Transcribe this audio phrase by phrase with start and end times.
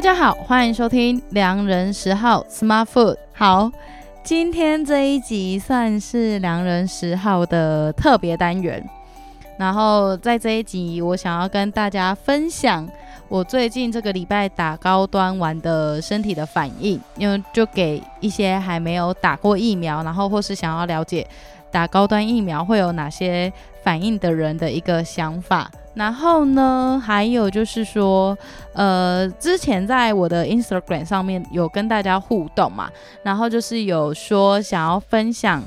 [0.00, 3.16] 大家好，欢迎收听良人十号 Smart Food。
[3.34, 3.70] 好，
[4.24, 8.82] 今天这一集算是良人十号的特别单元。
[9.58, 12.88] 然后在这一集，我想要跟大家分享
[13.28, 21.28] 我最近这个礼拜打高端完的身体的反应，因为就给一些还没有打过疫苗，然后或是想要了解
[21.70, 25.70] 打高端疫苗会有哪些反应的人的一个想法。
[25.92, 28.38] 然后呢，还有就是说，
[28.74, 32.88] 呃，之前在我的 Instagram 上面有跟大家互动嘛，
[33.24, 35.60] 然后就是有说想要分享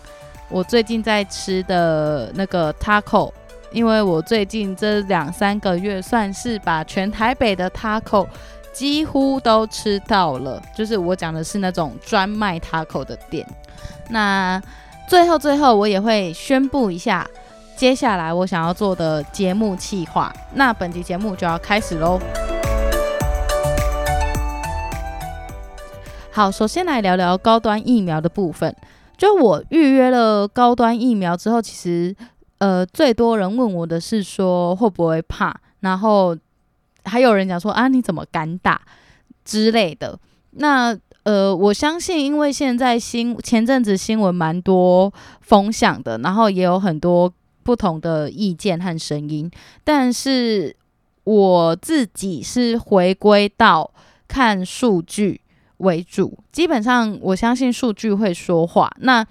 [0.50, 3.32] 我最近在吃的那个 taco，
[3.74, 8.26] 因为我最近这两三个月算是把全台北的 taco
[8.72, 13.46] 几乎都吃到了，就是我讲的是那种专卖 taco 的店。
[14.10, 14.60] 那
[15.10, 17.30] 最后最后我也会宣布一下。
[17.76, 22.20] 接下来我想要做的节目企划，那本集节目就要开始喽。
[26.32, 28.74] 好，首先来聊聊高端疫苗的部分。
[29.18, 32.16] 就我预约了高端疫苗之后，其实
[32.60, 36.38] 呃最多人问我的是说会不会怕，然后
[37.04, 38.82] 还有人讲说啊你怎么敢打
[39.44, 40.18] 之类的。
[40.52, 47.34] 那呃我相信，因为现在新前阵子新闻蛮多风向的，然后也有很多。
[47.64, 49.50] 不同的意见和声音，
[49.84, 50.76] 但是
[51.24, 53.90] 我自己是回归到
[54.28, 55.40] 看数据
[55.78, 56.38] 为主。
[56.52, 58.92] 基本上，我相信数据会说话。
[59.00, 59.26] 那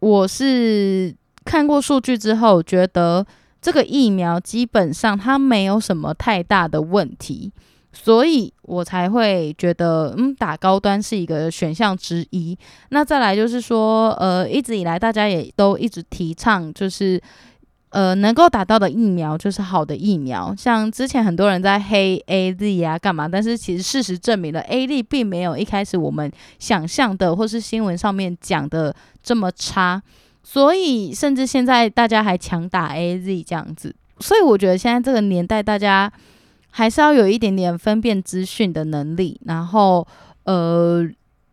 [0.00, 3.24] 我是看过数据之后，觉得
[3.60, 7.52] 这个疫苗基本上它没有什么太大的问题，
[7.92, 12.58] 所以我才会觉得，嗯，打高端是一个选项之一。
[12.88, 17.22] 那再来就是说，呃，一直以来大家也都一直提倡，就是。
[17.92, 20.54] 呃，能够打到的疫苗就是好的疫苗。
[20.56, 23.28] 像之前很多人在黑 AZ 啊，干嘛？
[23.28, 30.02] 但是其实事实证明了，AZ 并没有一开始我们想象的，或是新闻上面讲的这么差。
[30.42, 33.94] 所以，甚至现在大家还强打 AZ 这样子。
[34.20, 36.10] 所以，我觉得现在这个年代，大家
[36.70, 39.38] 还是要有一点点分辨资讯的能力。
[39.44, 40.06] 然后，
[40.44, 41.06] 呃。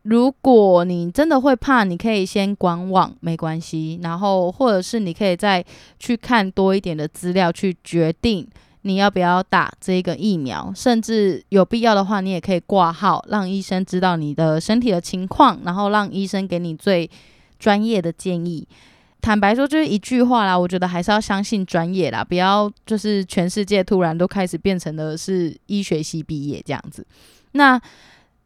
[0.04, 4.00] 如果你真的会怕，你可以先观望，没关系。
[4.02, 5.64] 然后，或者是你可以再
[6.00, 8.48] 去看多一点的资料，去决定
[8.84, 10.72] 你要不要打这个疫苗。
[10.74, 17.08] 甚至有必要的话，你也可以挂号，让医生知道你的身体的情况，然后让医生给你最
[17.60, 18.66] 专业的建议。
[19.22, 27.06] 坦白说，就是一句话啦，我觉得还是要相信专业啦，不要就是全世界突然都开始变成的是医学系毕业这样子。
[27.52, 27.80] 那。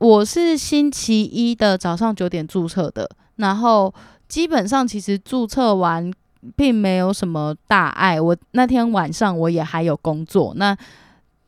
[0.03, 3.93] 我是星期一的早上九点注册的，然后
[4.27, 6.11] 基本上其实注册完
[6.57, 8.19] 并没有什么大碍。
[8.19, 10.75] 我那天晚上我也还有工作，那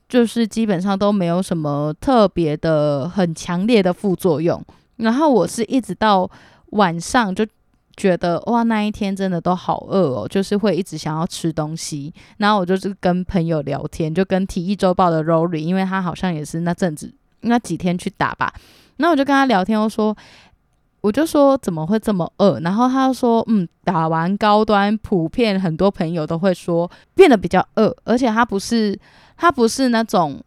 [0.07, 4.63] 就是基本上都没有什么特别的很强烈的副作用。
[4.95, 6.29] 然后我是一直到
[6.67, 7.45] 晚上就
[7.97, 12.13] 觉得哇，那一天真的都好饿哦，就是会一直想要吃东西。
[12.37, 17.13] 然后我就是跟朋友聊天，就跟体育周报的 Rory，因为他好像也是那阵子。
[17.45, 18.53] 那几天去打吧，
[18.97, 20.15] 那我就跟他聊天，我说，
[21.01, 22.59] 我就说怎么会这么饿？
[22.59, 28.99] 然后他说，嗯，打完高端，普遍很多朋友都会说变得比较饿，而且他不是
[29.37, 30.41] 他不是那种，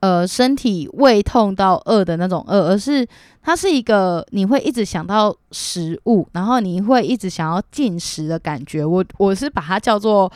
[0.00, 3.06] 呃，身体胃痛到饿的那种饿，而是
[3.42, 8.84] 它是一个你会一直想到食物，然后你会一直想要进食的感觉。
[8.84, 10.30] 我我是把它叫做。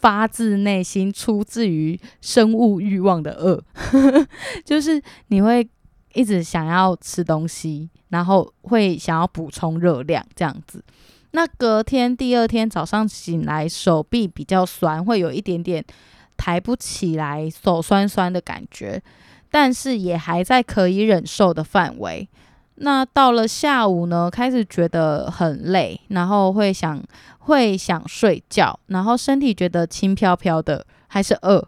[0.00, 3.62] 发自内心、出自于生物欲望的饿，
[4.64, 5.68] 就是你会
[6.14, 10.84] 一直想要吃东西，然后会想要补充热量这样子。
[11.32, 15.84] 那隔天第二天早上醒来，手臂比较酸，会有一点点
[16.36, 19.02] 抬不起来，手酸酸的感觉，
[19.50, 22.28] 但是也还在可以忍受的范围。
[22.80, 27.02] 那到了下午呢，开始觉得很累，然后会想
[27.40, 31.66] 会想睡觉，然后身体觉得轻飘飘的，还是饿，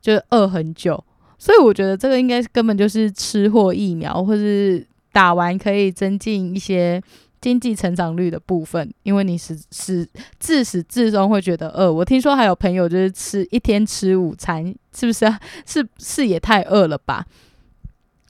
[0.00, 1.02] 就饿很久。
[1.36, 7.02] 所以我觉得这个应该根本就是吃货疫苗，或是打完可以增进一些
[7.40, 11.92] 经济成长率的部分，因为你是是自始至终会觉得饿。
[11.92, 15.40] 我听说还有朋友就是吃一天吃午餐，是不是啊？
[15.66, 17.26] 是是也太饿了吧？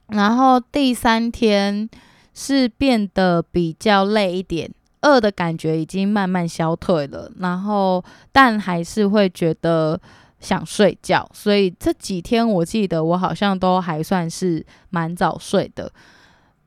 [0.07, 1.87] 然后第三天。
[2.33, 4.71] 是变得比较累一点，
[5.01, 9.99] 饿的感觉已经慢慢消退了，然后但还是会觉得
[10.39, 15.91] 想睡觉，所以这几天我记得我好像都还算是蛮早睡的。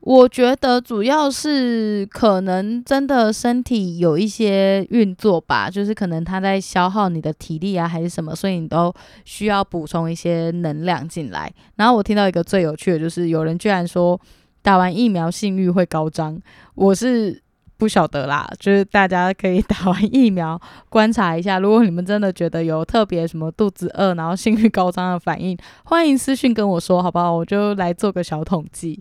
[0.00, 11.52] 我觉得主要是可能真的身体有一些运作吧，就是可能它在消耗你的体力啊，还是什么，所以你都需要补充一些能量进来。
[11.74, 14.20] 然后我听到一个最有趣的，就是有人居然说
[14.66, 16.36] 打完疫苗性欲会高涨，
[16.74, 17.40] 我是。
[17.78, 20.58] 不晓得啦，就是大家可以 打完疫苗
[20.88, 21.58] 观察一下。
[21.58, 25.54] 如果你们真的觉得有特别什么肚子饿，然后性欲高涨的反应，
[25.84, 27.30] 欢迎私讯跟我说，好不好？
[27.30, 28.98] 我就来做个小统计，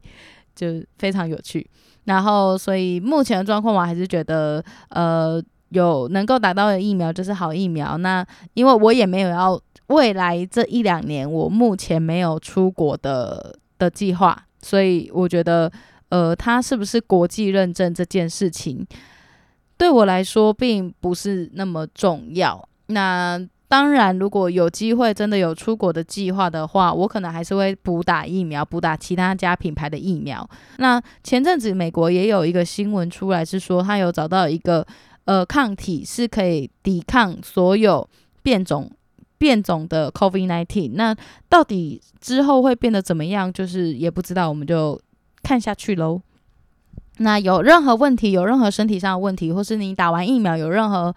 [0.53, 1.65] 就非常有趣。
[2.03, 7.97] 然后，所以目前的状况，我还是觉得，呃，有能够打到的疫苗就是好疫苗。
[8.00, 9.57] 那因为我也没有要
[9.88, 15.71] 未来这一两年，我目前没有出国的的计划，所以我觉得。
[16.09, 18.85] 呃，它是不是国际认证这件事情，
[19.75, 22.69] 对我来说并不是那么重要。
[22.85, 30.47] 那当然，如果有机会真的有出国的计划的话，我可能还是会补打疫苗，补打其他家品牌的疫苗。
[30.77, 34.85] 那前阵子美国也有一个新闻出来，是说他有找到一个
[35.25, 38.07] 呃抗体是可以抵抗所有
[38.44, 38.89] 变种
[39.37, 40.91] 变种的 COVID-19。
[40.93, 41.15] 那
[41.49, 44.99] 到底之后会变得怎么样，就是也不知道，我们就。
[45.47, 46.19] 看下去喽。
[47.19, 51.15] 那有任何问题，有任何身体上的问题，或是你打完疫苗有任何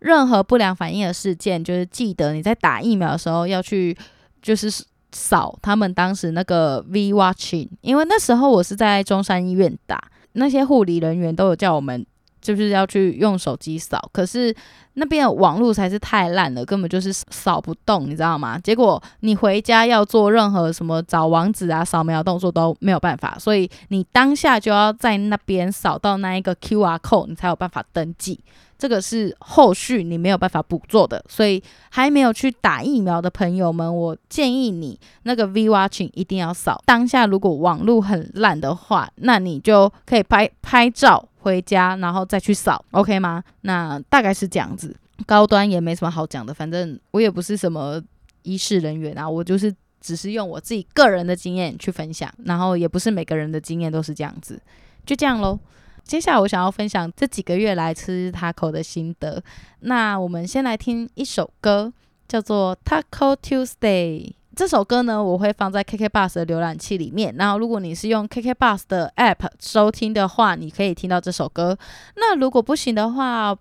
[0.00, 3.96] 任何不良反应的事件，就是记得你在打疫苗的时候要去，
[4.42, 4.70] 就是
[5.10, 9.98] 扫他们当时那个 V Watching，因为那时候我是在中山医院打，
[10.32, 12.04] 那些护理人员都有叫我们。
[12.38, 14.54] 就是要去用手机扫，可是
[14.98, 18.58] 那边的网络才是太烂了，根本就是扫不动，你知道吗？
[18.58, 28.40] 结果你回家要做任何什么找网址啊、扫描动作都没有办法，所以你当下就要在那边扫到那一个 QR code，你才有办法登记。
[28.78, 36.82] 这个是后续你没有办法补做的，所以还没有去打疫苗的朋友们，我建议你那个 V Watching 一定要扫。
[36.84, 43.42] 当下如果网络很烂的话，那你就可以拍拍照回家，然后再去扫，OK 吗？
[43.62, 44.85] 那大概是这样子，
[45.24, 48.02] 高端也没什么好讲的，反正我也不是什么
[48.42, 54.60] 医事人员啊，我就是只是用我自己个人的经验去分享，然后也不是每个人的经验都是这样子，
[55.04, 55.58] 就这样喽。
[56.04, 59.42] 接下来我想要分享这几个月来吃 taco 的心得。
[59.80, 61.92] 那我们先来听一首歌，
[62.28, 64.32] 叫做 Taco Tuesday。
[64.54, 67.34] 这首歌呢，我会放在 KK Bus 的浏览器里面。
[67.36, 71.76] 然后如果你是用 KK Bus 的 App 收听的话，你可以听到这首歌。
[72.14, 73.58] 那如果不行的话，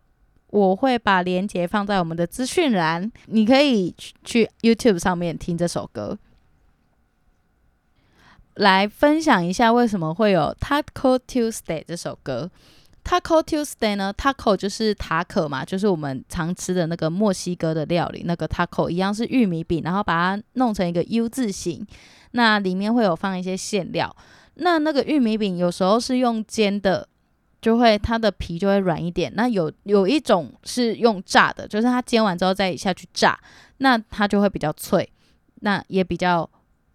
[0.56, 3.94] 我会把链接放在我们的资讯栏，你可以
[4.24, 6.18] 去 YouTube 上面听这首歌。
[8.54, 12.50] 来分享一下为什么会有 Taco Tuesday 这首歌。
[13.04, 21.86] Taco Tuesday 呢，Taco 就是塔可嘛，就是我们常吃的那个墨西哥的料理，那个 Taco 一样是玉米饼，然后把它弄成一个 U 字形，
[22.32, 24.16] 那里面会有放一些馅料。
[24.54, 27.10] 那那个玉米饼有时候是用煎的，
[27.66, 29.32] 就会它的皮就会软一点。
[29.36, 33.36] 那有有一种是用炸的，就是它煎完之后再下去炸，
[33.78, 35.10] 那它就会比较脆，
[35.62, 36.48] 那也比较。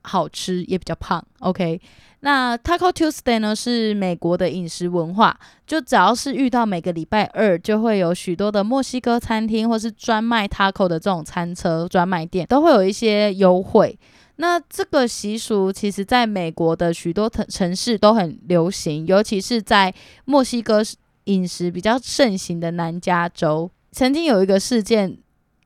[0.03, 1.79] 好吃也比较胖，OK。
[2.21, 13.99] 那 Taco Tuesday 呢，是美国的饮食文化，就只要是遇到每个礼拜二，就会有许多的墨西哥餐厅或是专卖 Taco 的这种餐车专卖店，都会有一些优惠。
[14.41, 19.95] 那这个习俗其实在美国的许多城城市都很流行，尤其是在
[20.25, 20.83] 墨西哥
[21.25, 25.19] 饮食比较盛行的南加州，曾经有一个事件。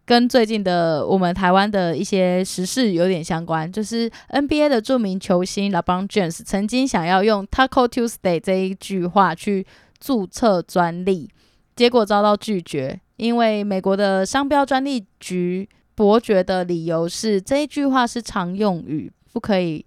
[0.06, 9.66] 跟最近的我们台湾的一些时事有点相关，就是 NBA 的著名球星 LeBron James 曾经想要用 Taco Tuesday 这一句话去
[9.98, 11.30] 注册专利，
[11.74, 19.84] 结果遭到拒绝，因为美国的商标专利局伯爵的理由是这一句话是常用语，不可以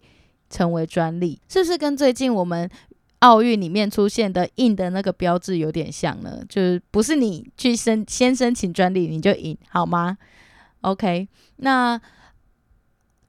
[0.49, 2.69] 成为专利，是不是跟最近我们？
[3.21, 10.15] 奥运里面出现的印的那个标志有点像呢，就是不是你去申先申请专利你就赢好吗
[10.81, 11.99] ？OK，那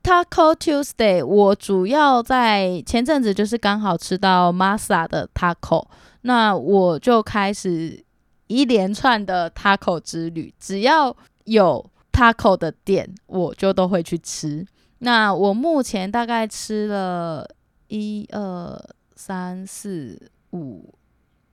[0.02, 5.86] Taco Tuesday 我主要在前阵子就是刚好吃到 Masa 的 Taco，
[6.20, 8.04] 那我就开始
[8.48, 14.66] 一连串的 Taco 之旅，只要有 Taco 的店我就都会去吃。
[14.98, 17.48] 那我目前大概吃了
[17.86, 18.78] 一二。
[19.20, 20.94] 三四五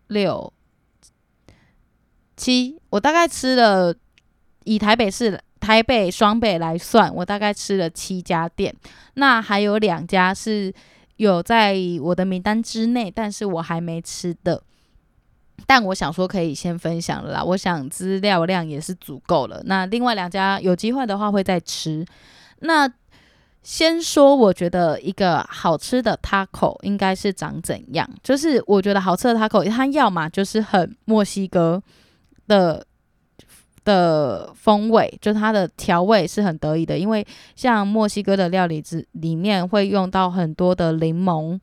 [0.10, 0.54] 六
[2.38, 3.92] 七，我大概吃了，
[4.66, 8.72] 以台北市台北双北来算，我大概吃了七家店。
[9.16, 10.72] 那还有两家是
[11.16, 14.62] 有在我的名单之内，但是我还没吃的。
[15.66, 19.62] 但我想说可以先分享了啦，我想资料量也是足够了。
[19.66, 22.06] 那另外两家有机会的话会再吃。
[22.60, 22.90] 那
[23.64, 28.08] 先说，我觉得一个好吃的 taco 应该是长怎样？
[28.22, 31.82] 就是我觉得好吃的 taco，它要么就是很墨西哥
[32.48, 32.86] 的
[33.84, 41.60] 的风味，就它的调味是很得意的，因为像墨西哥的料理之里面会用到很多的柠檬，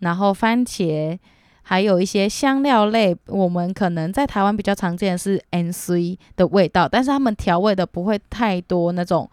[0.00, 1.18] 然后番茄，
[1.68, 3.16] 还有一些香料类。
[3.26, 9.28] 我们可能在台湾比较常见的是 NC 的味道，但是他们调味的不会太多那种。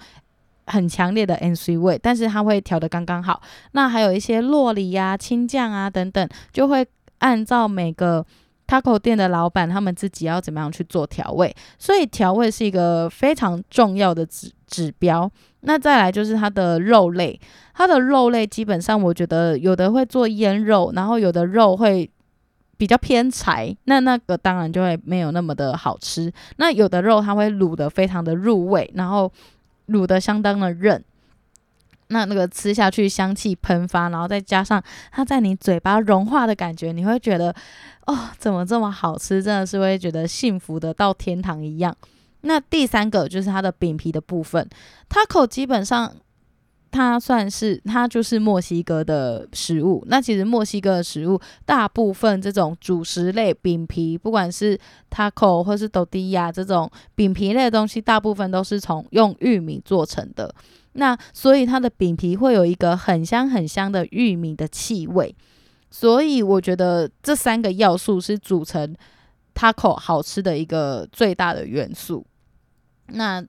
[0.66, 3.42] 很强烈的 N C 味，但是它会调得刚刚好。
[3.74, 6.88] 那还有一些洛梨呀、青酱啊等等，就会
[7.18, 8.26] 按照每个
[8.66, 11.54] taco 店的老板他们自己要怎么样去做调味。
[11.78, 15.30] 所以调味是一个非常重要的指指标。
[15.66, 17.38] 那再来就是它的肉类，
[17.74, 22.10] 它的肉类基本上我觉得有的会做腌肉，然后有的肉会
[22.78, 26.32] 比较偏柴，那那个当然就会没有那么的好吃。
[26.58, 29.32] 那有的肉它会卤得非常的入味，然后。
[29.88, 31.04] 卤得相当的韧，
[32.08, 37.54] 那那个吃下去香气喷发，然后再加上它在你嘴巴融化的感觉，你会觉得
[38.06, 39.44] 哦，怎么这么好吃？
[39.44, 41.94] 真的是会觉得幸福的到天堂一样。
[42.42, 44.66] 那第三个就是它的饼皮的部分
[45.10, 46.16] ，Taco 基本上。
[46.94, 50.04] 它算是，它就是墨西哥的食物。
[50.08, 60.54] 那其实墨西哥的食物，大部分这种主食类饼皮，不管是 taco 或是 d o d i a 这种饼皮类的东西，大部分都是从用玉米做成的。
[60.94, 65.36] 那所以它的饼皮会有一个很香很香的玉米的气味。
[65.90, 68.96] 所以我觉得这三个要素是组成
[69.56, 72.24] taco 好吃的一个最大的元素。
[73.08, 73.44] 那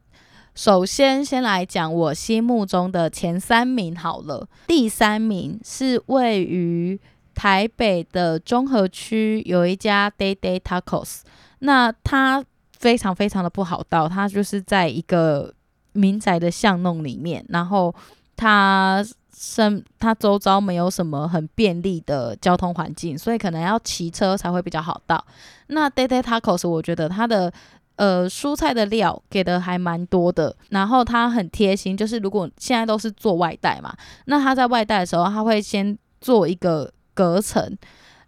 [0.54, 4.46] 首先，先来讲我心目中的前三名好了。
[4.68, 7.00] 第三名是位于
[7.34, 11.22] 台北的中和区，有一家 Day Day Tacos。
[11.58, 12.44] 那它
[12.78, 15.52] 非常非常的不好到，它就是在一个
[15.92, 17.92] 民宅的巷弄里面，然后
[18.36, 19.04] 它
[19.36, 25.24] 身它周遭没有什么很便利的交通环境，所以可能要骑车才会比较好到。
[25.66, 27.52] 那 Day Day Tacos，我觉得它的。
[27.96, 33.94] 呃，蔬菜的料给的还蛮多的，然后他很贴心，就是如果现在都是做外带嘛，
[34.26, 37.76] 那他在外带的时候，他会先做一个隔层，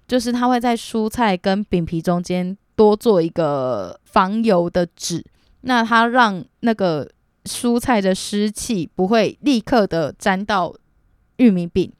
[0.06, 5.24] 就是他会在蔬菜跟饼皮中间多做一个防油的纸，
[5.62, 7.10] 那他让那个
[7.44, 10.72] 蔬菜的湿气不会立刻的沾到
[11.38, 11.92] 玉米饼。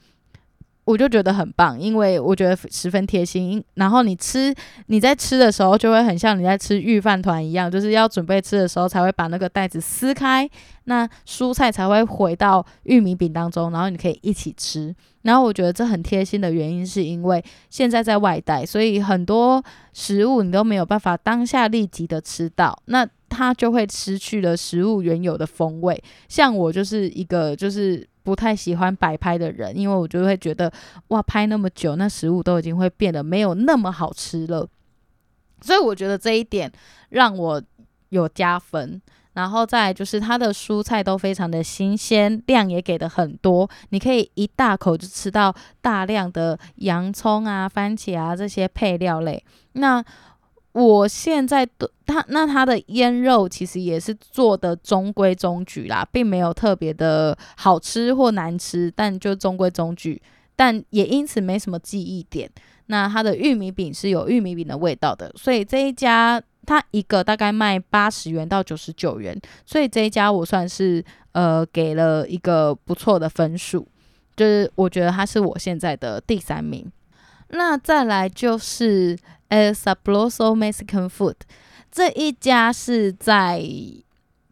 [0.86, 3.62] 我就觉得很棒，因为我觉得十分贴心。
[3.74, 4.54] 然后你吃，
[4.86, 10.48] 你在吃的时候就会很像你在吃御饭团一样，就是要准备吃的时候才会把那个袋子撕开，
[10.84, 14.94] 那蔬菜才会回到玉米饼当中，然后你可以一起吃。
[15.22, 19.60] 然后我觉得这很贴心的原因是因为现在在外带，所以很多
[19.92, 26.00] 食物你都没有办法当下立即的吃到，那它就会失去了食物原有的风味。
[26.28, 28.08] 像我就是一个就是。
[28.26, 30.70] 不太喜欢摆拍的人，因为我就会觉得
[31.08, 34.68] 哇，拍那么久，那食物都已经会变得没有那么好吃了。
[35.60, 36.70] 所以我觉得这一点
[37.10, 37.62] 让我
[38.08, 39.00] 有加分。
[39.34, 49.44] 然后再就是它的蔬菜都非常的新鲜，量也给的很多，你可以一大口就吃到大量的洋葱啊、番茄啊这些配料类。
[49.74, 50.02] 那
[50.76, 60.20] 我现在的它，那它的腌肉其实也是做的中规中矩啦，并没有特别的好吃或难吃，但就中规中矩，
[60.54, 62.50] 但也因此没什么记忆点。
[62.88, 71.02] 那它的玉米饼是有玉米饼的味道的，所以这一家它一个大概卖八十元到九十九元，所以这一家我算是
[71.32, 73.88] 呃给了一个不错的分数，
[74.36, 76.86] 就是我觉得它是我现在的第三名。
[77.48, 79.18] 那再来就是。
[79.48, 81.36] El Sabroso Mexican Food
[81.88, 83.62] 这一家是在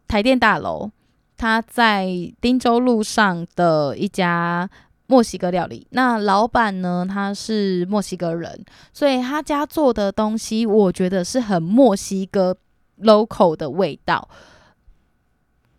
[0.07, 0.89] 台电大楼，
[1.35, 2.07] 它在
[2.39, 4.69] 汀州路上的一家
[5.07, 5.85] 墨西哥料理。
[5.89, 12.55] 那老板呢，他是墨西哥人，所以他家做的东西，我觉得是很墨西哥
[13.01, 14.29] local 的味道。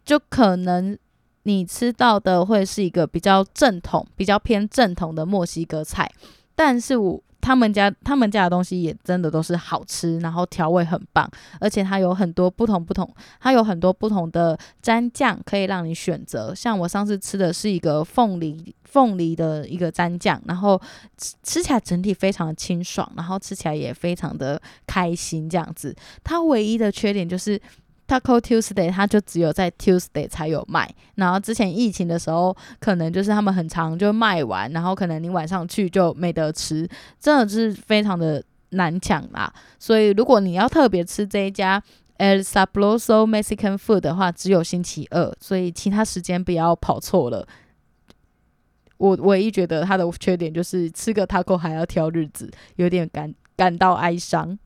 [0.05, 0.97] 就可能
[1.45, 6.13] 你吃到的会是一个比较正统、比较偏正统的墨西哥菜，
[6.57, 7.23] 但是我。
[7.39, 13.09] 他们家他们家的东西也真的都是好吃，然后调味很棒，而且它有很多不同不同，
[13.39, 16.53] 它有很多不同的蘸酱可以让你选择。
[16.53, 20.81] 像我上次吃的是一个凤梨凤梨的一个蘸酱，然后
[21.17, 25.95] 吃吃起来整体非常的清爽，然后吃起来也非常的开心这样子。
[26.25, 27.61] 它唯一的缺点就是。
[28.07, 30.89] Taco Tuesday，它就只有在 Tuesday 才有卖。
[31.17, 39.53] 然后之前疫情的时候，可能就是他们很长就卖完，然后可能你晚上去就没得吃，真的是非常的难抢啦。
[39.79, 41.83] 所以如果你要特别吃这一家
[42.19, 47.47] El Sabroso Mexican Food 的话，只有星期二，所以其他时间不要跑错了。
[48.99, 54.59] 我唯一觉得它的缺点就是吃个 taco 还要挑日子，有点感感到哀伤。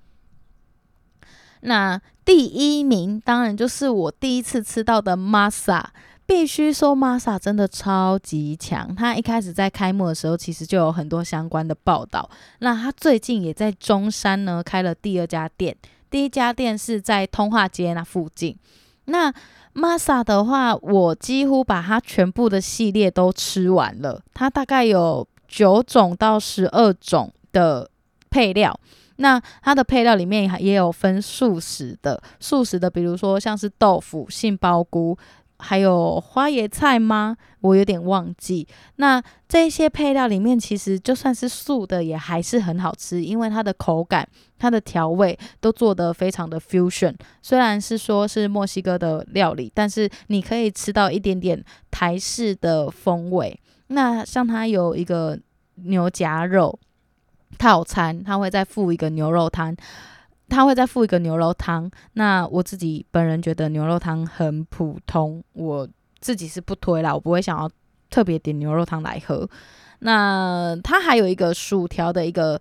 [1.60, 5.84] 那第一名当然就是我第一次吃到的 Masa，
[6.26, 8.94] 必须说 Masa 真的超级强。
[8.94, 12.30] 它一开始在开幕的时候，其实就有很多相关的报道。
[12.60, 15.76] 那它最近也在中山呢开了第二家店，
[16.08, 18.56] 第一家店是在通化街那附近。
[19.06, 19.32] 那
[19.74, 24.22] Masa 的话，我几乎把它全部的系列都吃完了。
[24.32, 27.90] 它大概有九种到十二种的
[28.30, 28.78] 配料。
[29.20, 35.16] 那它的配料里面也有分素食的，素食的，比如说像是豆腐、杏鲍菇，
[35.58, 37.36] 还有花椰菜吗？
[37.60, 38.66] 我有点忘记。
[38.96, 44.26] 那这些配料里面，其实就算是素的，也还是很好吃，因为它的口感、
[44.58, 47.14] 它的调味都做得非常的 fusion。
[47.42, 53.60] 虽然是说是墨西哥的料理，但是你可以吃到一点点台式的风味。
[53.88, 55.38] 那像它有一个
[55.74, 56.78] 牛夹肉。
[57.58, 59.76] 套餐，他会再附一个牛肉汤，
[60.48, 61.90] 他会再附一个牛肉汤。
[62.14, 65.88] 那我自己本人觉得牛肉汤很普通，我
[66.20, 67.70] 自己是不推啦，我不会想要
[68.08, 69.48] 特别点牛肉汤来喝。
[70.00, 72.58] 那它还有一个薯条的一个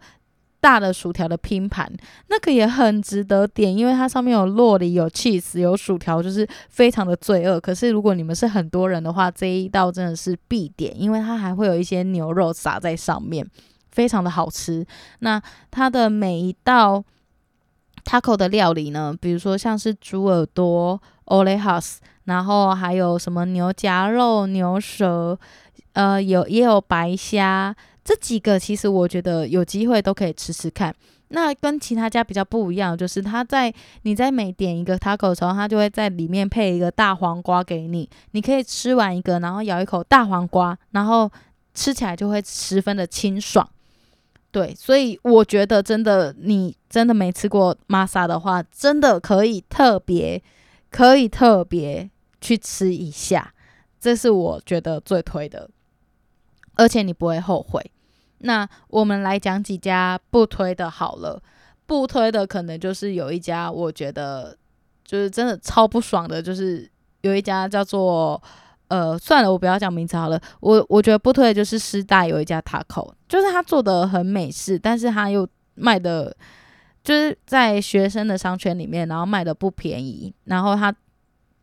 [0.59, 1.89] 大的薯条的拼盘，
[2.27, 7.57] 那个也很值得点，因为它上面有酪梨、有 cheese、有薯条，就是非常的罪恶。
[7.57, 13.47] 可是如果你们是很多人的话，这一道真的是必点，因为它还会有一些牛肉撒在上面。
[13.99, 14.85] 非常的好吃。
[15.19, 17.03] 那它的每一道
[18.05, 25.37] taco 的料理呢，比如说像是猪耳朵 olejas，然后还有什么牛夹肉、牛舌，
[25.91, 27.75] 呃，有也有白虾，
[28.05, 30.95] 这几个其实我觉得有机会都可以吃吃看。
[31.27, 41.29] 那跟其他家比较不一样，就是它在你在每点一个 taco 的时候，它就会在里面配一个大黄瓜给你，你可以吃完一个，然后咬一口大黄瓜，然后
[41.73, 43.67] 吃起来就会十分的清爽。
[44.51, 50.41] 对，所以我觉得真的，你真的没吃过玛莎的话，真的可以特别，
[50.89, 52.09] 可以特别
[52.41, 53.53] 去吃一下，
[53.99, 55.69] 这是我觉得最推的，
[56.73, 57.79] 而且你不会后悔。
[58.39, 61.39] 那我们来讲几家不推的好了，
[61.85, 64.57] 不推的可能就是有一家，我觉得
[65.05, 66.89] 就是真的超不爽的，就是
[67.21, 68.41] 有一家叫做。
[68.89, 70.39] 呃，算了，我不要讲名字好了。
[70.59, 76.35] 我我觉得不推的就是师大有一家 taco，就是他做的很美式，但是他又卖的，
[77.03, 80.93] 就是在学生的商圈里面，然后卖的不便宜，然后他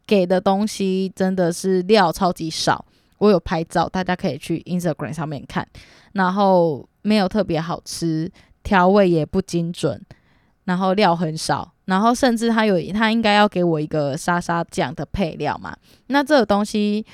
[0.06, 2.84] 给的东西真的是料超级少。
[3.18, 5.66] 我有拍照，大家可以去 Instagram 上面看，
[6.12, 8.30] 然后没有特别好吃，
[8.62, 10.00] 调味也不精准，
[10.64, 11.72] 然后料很少。
[11.86, 15.76] 然后甚至他有，他应该要给我一个沙沙酱的配料嘛？
[16.08, 17.04] 那这个东西，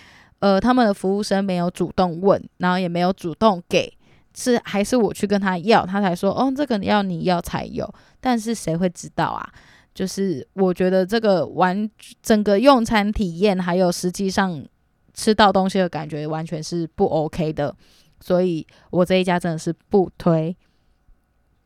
[0.41, 3.93] 呃，他们的服务生没有主动问，然后也没有主动给，
[4.35, 7.89] 是还是我去跟他要，他才说，哦，这个要你要才有。
[8.21, 9.47] 但是谁会知道啊？
[9.95, 11.89] 就是我觉得这个完
[12.23, 14.65] 整个用餐体验，还有实际上
[15.13, 17.77] 吃到东西的感觉，完全是不 OK 的。
[18.21, 20.57] 所以我这一家真的是不推。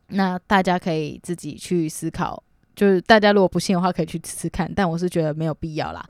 [0.09, 2.43] 那大家可以自己去思考。
[2.77, 6.05] 就是大家如果不信的话，可以去吃吃看，但我是觉得没有必要啦。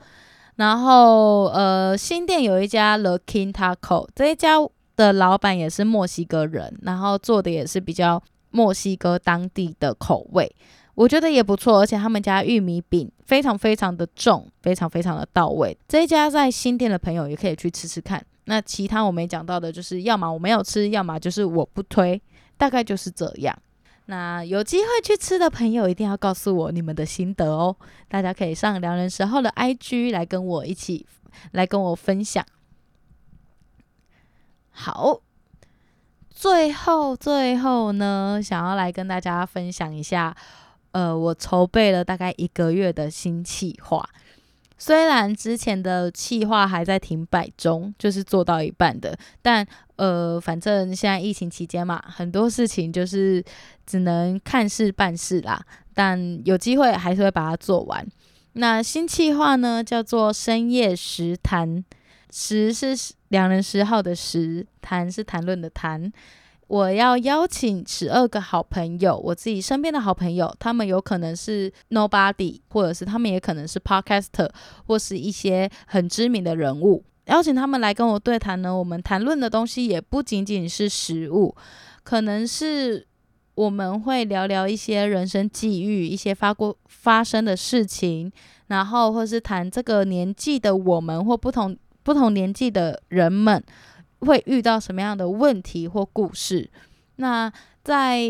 [0.58, 4.56] 然后呃，新店有一家 The King Taco，这一家
[4.98, 10.54] 的老板也是墨西哥人，然后做的也是比较墨西哥当地的口味，
[10.96, 11.80] 我觉得也不错。
[11.80, 15.78] 而且他们家玉米饼非常非常的重，非常非常的到位。
[15.88, 18.22] 这一家在新店的朋友也可以去吃吃看。
[18.46, 22.20] 那其他我没讲到的，就是要么我没有吃，要么就是我不推，
[22.58, 23.56] 大概就是这样。
[24.10, 27.76] 那有机会去吃的朋友，一定要告诉我你们的心得哦。
[28.08, 31.06] 大家可以上良人拾号的 IG 来跟我一起
[31.52, 32.46] 来跟我分享。
[34.72, 35.20] 好，
[36.30, 40.36] 最后最后呢，想要来跟大家分享一下，
[40.92, 44.08] 呃，我筹备了大概一个月的新企划。
[44.78, 53.44] 虽然之前的企划还在停摆中，就是做到一半的，但呃，反正现在疫情期间嘛，很多事情就是
[53.86, 55.60] 只能看事办事啦。
[55.94, 58.06] 但有机会还是会把它做完。
[58.54, 61.84] 那新企划呢，叫做深夜食谈，
[62.32, 62.96] 食是
[63.30, 66.12] 两人十号的食，谈是谈论的谈。
[66.68, 74.50] 我要邀请十二个好朋友，我自己身边的好朋友，他们有可能是 nobody，或者是他们也可能是 podcaster，
[74.86, 78.78] 或是一些很知名的人物，邀请他们来跟我对谈呢。
[78.78, 81.56] 我们谈论的东西也不仅仅是食物，
[82.04, 83.08] 可能是
[83.56, 88.30] 我们会聊聊一些人生际遇，一些发过发生的事情，
[88.68, 93.64] 然后或是谈这个年纪的我们或不同不同年纪的人们。
[94.20, 96.70] 会遇到什么样的问题或故事。
[97.18, 97.52] 那
[97.84, 98.22] 在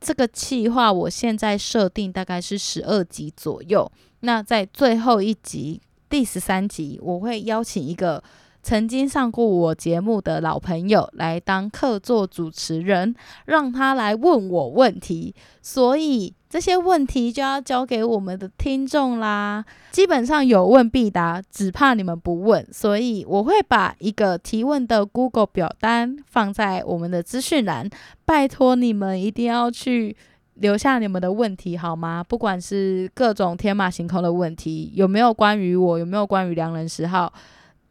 [0.00, 3.90] 这个企划，我现在设定大概是十二集左右。
[4.20, 8.22] 那在最后一集，第十三集，我会邀请一个
[8.62, 13.14] 曾经上过我节目的老朋友来当客座主持人，
[13.46, 15.34] 让他来问我问题。
[15.62, 19.62] 所以这些问题就要交给我们的听众啦。
[19.90, 22.66] 基本上有问必答，只怕你们不问。
[22.72, 27.90] 所以我会把一个提问的 Google 表单放在我们的资讯栏，
[28.24, 30.16] 拜托你们一定要去
[30.54, 32.24] 留下你们的问题好吗？
[32.24, 37.30] 不管是各种天马行空的问题，有没有关于我，有没有关于良人十号？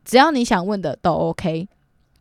[0.04, 1.68] 只要你想问的都 OK，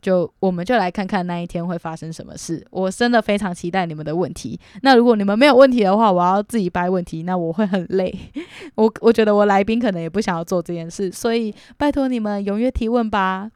[0.05, 2.63] 就我们就来看看那一天会发生什么事。
[2.71, 4.61] 我真的非常期待你们的问题。
[4.83, 8.15] 那如果你们没有问题的话，我要自己掰问题，那我会很累。
[8.77, 13.51] 我我觉得我来宾可能也不想要做这件事，所以拜托你们踊跃提问吧。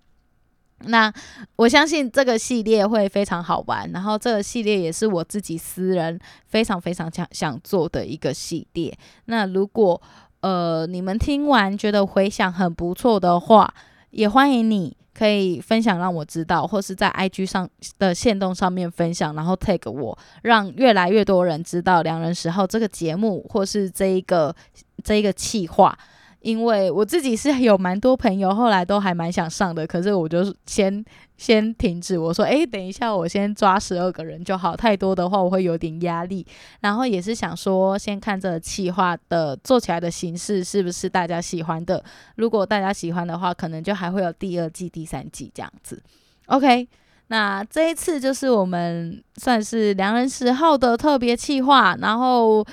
[0.86, 1.12] 那
[1.56, 8.96] 我相信这个系列会非常好玩，然后这个系列也是我自己私人非常非常想想做的一个系列。
[9.26, 10.00] 那如果
[10.40, 13.74] 呃你们听完觉得回响很不错的话，
[14.10, 24.54] 也欢迎你可以分享让我知道，或是在 IG 上的线动上面分享，然后 tag 我，让越来越多人知道《两人十号》这个节目，或是这一个
[25.02, 25.98] 这一个企划。
[26.40, 31.04] 因为我自己是有蛮多朋友，后来都还蛮想上的，可是我就先
[31.36, 32.16] 先停止。
[32.16, 36.46] 我说，诶，等一下，我先抓十二个人就好，太多的话我会有点压力。
[36.80, 42.02] 然后也是想说，先看这个企划的做起来的形式是不是大家喜欢的。
[42.36, 46.00] 如果大家喜欢的话，可能就还会有第二季、第三季这样子。
[46.46, 46.88] OK，
[47.26, 52.64] 那这一次就是我们算是良人十号的特别企划，然后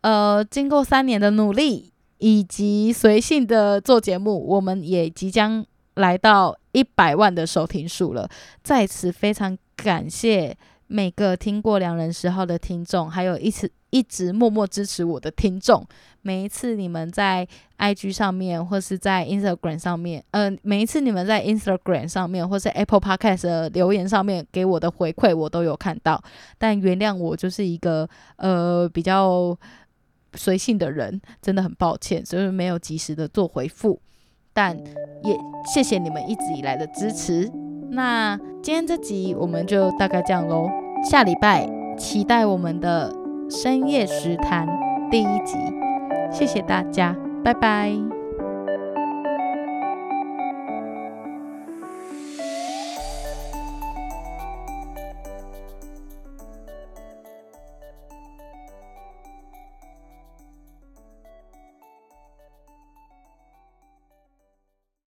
[0.00, 1.92] 呃，经过三年的努力。
[2.18, 8.28] 以及随性的做节目，我们也即将来到一百万的收听数了。
[8.62, 15.86] 在此非常感谢每个听过《良人十号》的听众，还有一直一直默默支持我的听众。
[16.22, 17.46] 每一次你们在
[17.78, 26.22] IG 上面，或是在 Instagram 上面，呃，每一次你们在 Instagram 上面，或是 Apple Podcast 的留言上面给我的回馈，我都有看到。
[26.58, 29.56] 但原谅我，就是一个呃比较。
[30.36, 34.00] 随性的人真的很抱歉，所以没有及时的做回复，
[34.52, 34.76] 但
[35.24, 35.36] 也
[35.72, 37.50] 谢谢你们一直以来的支持。
[37.90, 40.68] 那今天这集我们就大概这样喽，
[41.08, 43.12] 下礼拜期待我们的
[43.48, 44.66] 深夜食谈
[45.10, 45.56] 第一集，
[46.32, 48.15] 谢谢大家，拜拜。